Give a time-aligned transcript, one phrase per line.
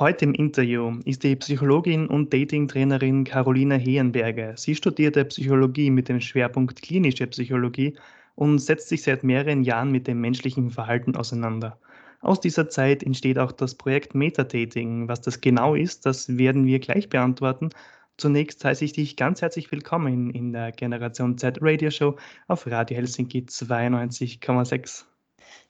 [0.00, 4.56] Heute im Interview ist die Psychologin und Dating-Trainerin Carolina Hehenberger.
[4.56, 7.98] Sie studierte Psychologie mit dem Schwerpunkt klinische Psychologie
[8.34, 11.78] und setzt sich seit mehreren Jahren mit dem menschlichen Verhalten auseinander.
[12.22, 15.06] Aus dieser Zeit entsteht auch das Projekt Metadating.
[15.06, 17.68] Was das genau ist, das werden wir gleich beantworten.
[18.16, 22.16] Zunächst heiße ich dich ganz herzlich willkommen in der Generation Z Radio Show
[22.48, 25.04] auf Radio Helsinki 92,6.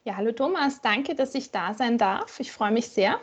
[0.04, 2.38] Ja, hallo Thomas, danke, dass ich da sein darf.
[2.38, 3.18] Ich freue mich sehr.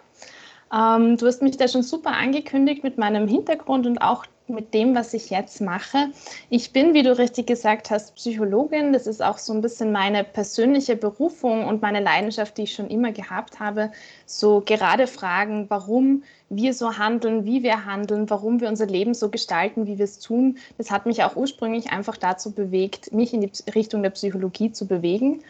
[0.73, 4.95] Ähm, du hast mich da schon super angekündigt mit meinem Hintergrund und auch mit dem,
[4.95, 6.09] was ich jetzt mache.
[6.49, 8.93] Ich bin, wie du richtig gesagt hast, Psychologin.
[8.93, 12.87] Das ist auch so ein bisschen meine persönliche Berufung und meine Leidenschaft, die ich schon
[12.87, 13.91] immer gehabt habe.
[14.25, 19.29] So gerade Fragen, warum wir so handeln, wie wir handeln, warum wir unser Leben so
[19.29, 20.57] gestalten, wie wir es tun.
[20.77, 24.87] Das hat mich auch ursprünglich einfach dazu bewegt, mich in die Richtung der Psychologie zu
[24.87, 25.43] bewegen.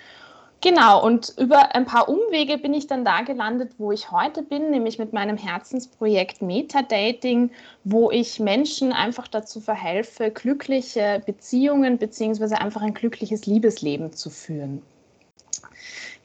[0.61, 4.71] Genau, und über ein paar Umwege bin ich dann da gelandet, wo ich heute bin,
[4.71, 7.51] nämlich mit meinem Herzensprojekt Metadating,
[7.83, 14.81] wo ich Menschen einfach dazu verhelfe, glückliche Beziehungen beziehungsweise einfach ein glückliches Liebesleben zu führen.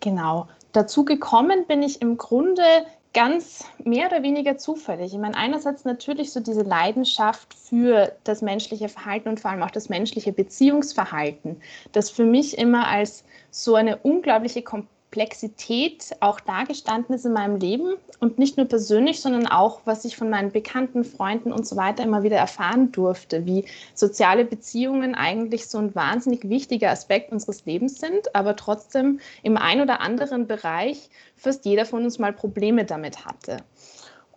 [0.00, 2.62] Genau, dazu gekommen bin ich im Grunde
[3.14, 5.12] ganz mehr oder weniger zufällig.
[5.12, 9.70] Ich meine, einerseits natürlich so diese Leidenschaft für das menschliche Verhalten und vor allem auch
[9.70, 11.60] das menschliche Beziehungsverhalten,
[11.92, 14.62] das für mich immer als so eine unglaubliche
[15.12, 20.16] Komplexität auch dargestanden ist in meinem Leben und nicht nur persönlich, sondern auch, was ich
[20.16, 25.66] von meinen Bekannten, Freunden und so weiter immer wieder erfahren durfte, wie soziale Beziehungen eigentlich
[25.66, 31.10] so ein wahnsinnig wichtiger Aspekt unseres Lebens sind, aber trotzdem im ein oder anderen Bereich
[31.36, 33.58] fast jeder von uns mal Probleme damit hatte.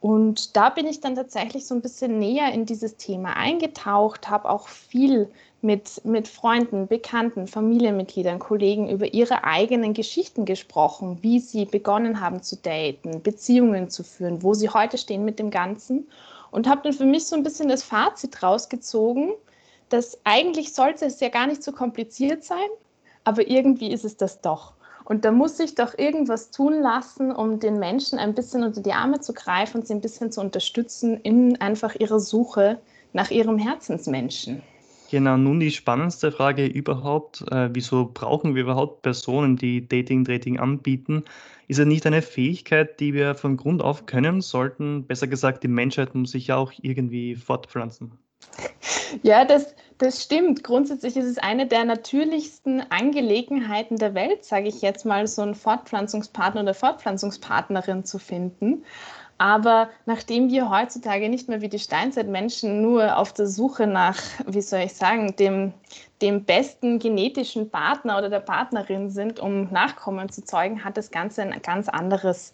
[0.02, 4.50] Und da bin ich dann tatsächlich so ein bisschen näher in dieses Thema eingetaucht, habe
[4.50, 5.30] auch viel
[5.62, 12.44] mit, mit Freunden, Bekannten, Familienmitgliedern, Kollegen über ihre eigenen Geschichten gesprochen, wie sie begonnen haben
[12.44, 16.08] zu daten, Beziehungen zu führen, wo sie heute stehen mit dem Ganzen.
[16.52, 19.34] Und habe dann für mich so ein bisschen das Fazit rausgezogen,
[19.90, 22.70] dass eigentlich sollte es ja gar nicht so kompliziert sein,
[23.24, 24.75] aber irgendwie ist es das doch.
[25.06, 28.94] Und da muss sich doch irgendwas tun lassen, um den Menschen ein bisschen unter die
[28.94, 32.80] Arme zu greifen und sie ein bisschen zu unterstützen in einfach ihrer Suche
[33.14, 34.64] nach ihrem Herzensmenschen.
[35.12, 37.46] Genau, nun die spannendste Frage überhaupt.
[37.52, 41.24] Äh, wieso brauchen wir überhaupt Personen, die Dating-Dating anbieten?
[41.68, 45.06] Ist es nicht eine Fähigkeit, die wir von Grund auf können sollten?
[45.06, 48.12] Besser gesagt, die Menschheit muss sich ja auch irgendwie fortpflanzen.
[49.22, 50.64] Ja, das, das stimmt.
[50.64, 55.56] Grundsätzlich ist es eine der natürlichsten Angelegenheiten der Welt, sage ich jetzt mal, so einen
[55.56, 58.84] Fortpflanzungspartner oder Fortpflanzungspartnerin zu finden.
[59.38, 64.18] Aber nachdem wir heutzutage nicht mehr wie die Steinzeitmenschen nur auf der Suche nach,
[64.48, 65.74] wie soll ich sagen, dem,
[66.22, 71.42] dem besten genetischen Partner oder der Partnerin sind, um Nachkommen zu zeugen, hat das Ganze
[71.42, 72.54] ein ganz anderes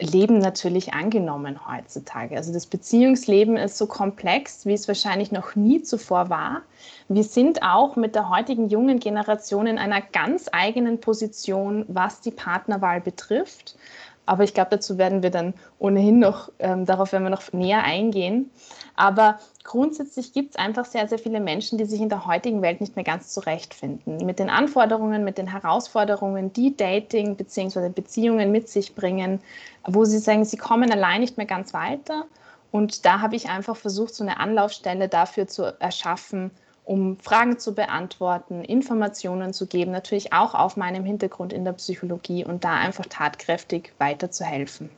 [0.00, 2.36] Leben natürlich angenommen heutzutage.
[2.36, 6.62] Also das Beziehungsleben ist so komplex, wie es wahrscheinlich noch nie zuvor war.
[7.08, 12.30] Wir sind auch mit der heutigen jungen Generation in einer ganz eigenen Position, was die
[12.30, 13.76] Partnerwahl betrifft.
[14.30, 17.82] Aber ich glaube, dazu werden wir dann ohnehin noch, ähm, darauf werden wir noch näher
[17.82, 18.48] eingehen.
[18.94, 22.80] Aber grundsätzlich gibt es einfach sehr, sehr viele Menschen, die sich in der heutigen Welt
[22.80, 24.24] nicht mehr ganz zurechtfinden.
[24.24, 27.88] Mit den Anforderungen, mit den Herausforderungen, die Dating bzw.
[27.88, 29.40] Beziehungen mit sich bringen,
[29.84, 32.26] wo sie sagen, sie kommen allein nicht mehr ganz weiter.
[32.70, 36.52] Und da habe ich einfach versucht, so eine Anlaufstelle dafür zu erschaffen,
[36.90, 42.44] um Fragen zu beantworten, Informationen zu geben, natürlich auch auf meinem Hintergrund in der Psychologie
[42.44, 44.90] und da einfach tatkräftig weiterzuhelfen.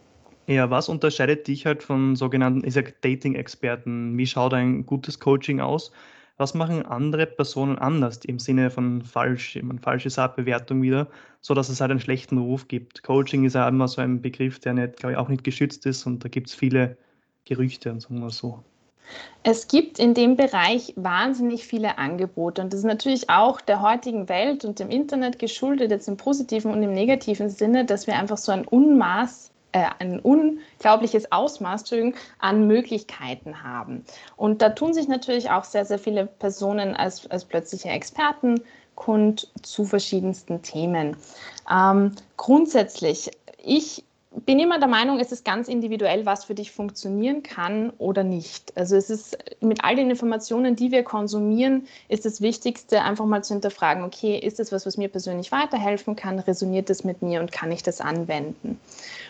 [0.47, 2.67] Ja, was unterscheidet dich halt von sogenannten
[3.03, 4.17] Dating-Experten?
[4.17, 5.93] Wie schaut ein gutes Coaching aus?
[6.39, 11.09] Was machen andere Personen anders im Sinne von falsch, eine falsche Bewertung wieder,
[11.43, 13.03] so dass es halt einen schlechten Ruf gibt?
[13.03, 16.07] Coaching ist ja immer so ein Begriff, der nicht, glaube ich, auch nicht geschützt ist
[16.07, 16.97] und da gibt es viele
[17.45, 18.65] Gerüchte und sagen wir so.
[19.43, 24.29] Es gibt in dem Bereich wahnsinnig viele Angebote und das ist natürlich auch der heutigen
[24.29, 28.39] Welt und dem Internet geschuldet, jetzt im positiven und im negativen Sinne, dass wir einfach
[28.39, 31.85] so ein Unmaß äh, ein unglaubliches Ausmaß
[32.39, 34.05] an Möglichkeiten haben.
[34.37, 38.63] Und da tun sich natürlich auch sehr, sehr viele Personen als, als plötzliche Experten
[38.95, 41.17] kund zu verschiedensten Themen.
[41.71, 43.31] Ähm, grundsätzlich,
[43.65, 44.05] ich
[44.35, 48.73] bin immer der Meinung, es ist ganz individuell, was für dich funktionieren kann oder nicht.
[48.77, 53.45] Also es ist mit all den Informationen, die wir konsumieren, ist das Wichtigste, einfach mal
[53.45, 56.39] zu hinterfragen, okay, ist das was, was mir persönlich weiterhelfen kann?
[56.39, 58.81] Resoniert das mit mir und kann ich das anwenden?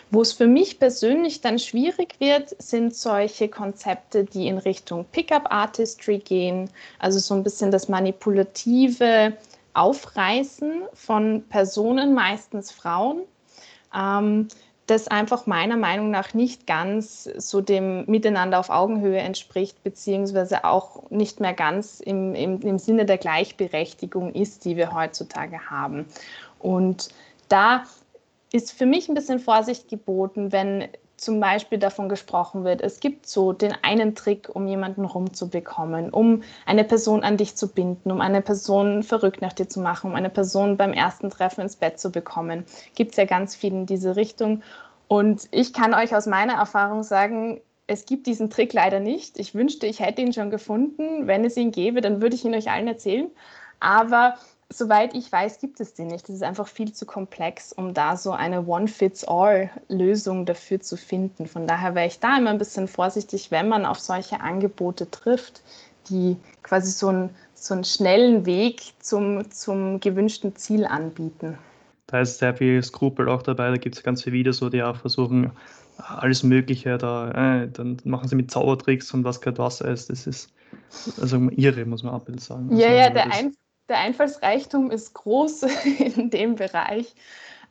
[0.09, 5.51] Wo es für mich persönlich dann schwierig wird, sind solche Konzepte, die in Richtung Pickup
[5.51, 9.33] Artistry gehen, also so ein bisschen das manipulative
[9.73, 13.23] Aufreißen von Personen, meistens Frauen.
[13.95, 14.47] Ähm,
[14.87, 21.09] das einfach meiner Meinung nach nicht ganz so dem Miteinander auf Augenhöhe entspricht, beziehungsweise auch
[21.09, 26.05] nicht mehr ganz im, im, im Sinne der Gleichberechtigung ist, die wir heutzutage haben.
[26.59, 27.09] Und
[27.47, 27.83] da
[28.51, 30.87] ist für mich ein bisschen Vorsicht geboten, wenn
[31.23, 36.43] zum Beispiel davon gesprochen wird, es gibt so den einen Trick, um jemanden rumzubekommen, um
[36.65, 40.15] eine Person an dich zu binden, um eine Person verrückt nach dir zu machen, um
[40.15, 42.65] eine Person beim ersten Treffen ins Bett zu bekommen.
[42.95, 44.61] Gibt es ja ganz viel in diese Richtung.
[45.07, 49.39] Und ich kann euch aus meiner Erfahrung sagen, es gibt diesen Trick leider nicht.
[49.39, 51.27] Ich wünschte, ich hätte ihn schon gefunden.
[51.27, 53.29] Wenn es ihn gäbe, dann würde ich ihn euch allen erzählen.
[53.79, 54.35] Aber
[54.69, 56.29] soweit ich weiß, gibt es den nicht.
[56.29, 61.47] Es ist einfach viel zu komplex, um da so eine One-Fits-All-Lösung dafür zu finden.
[61.47, 65.61] Von daher wäre ich da immer ein bisschen vorsichtig, wenn man auf solche Angebote trifft,
[66.09, 71.57] die quasi so einen, so einen schnellen Weg zum, zum gewünschten Ziel anbieten.
[72.07, 73.69] Da ist sehr viel Skrupel auch dabei.
[73.69, 75.51] Da gibt es ganz viele Videos, wo die auch versuchen,
[75.97, 80.09] alles Mögliche da, äh, dann machen sie mit Zaubertricks und was gerade was ist.
[80.09, 80.49] Das ist
[81.19, 82.75] also irre, muss man auch sagen.
[82.75, 83.55] Ja, also, ja, der, ein,
[83.89, 85.63] der Einfallsreichtum ist groß
[85.99, 87.13] in dem Bereich.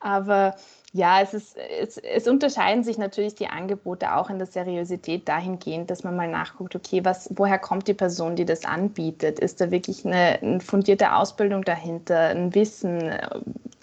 [0.00, 0.56] Aber
[0.92, 5.90] ja, es, ist, es, es, unterscheiden sich natürlich die Angebote auch in der Seriosität dahingehend,
[5.90, 9.38] dass man mal nachguckt, okay, was, woher kommt die Person, die das anbietet?
[9.38, 13.10] Ist da wirklich eine, eine fundierte Ausbildung dahinter, ein Wissen,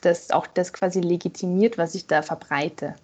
[0.02, 2.96] das auch das quasi legitimiert, was ich da verbreite?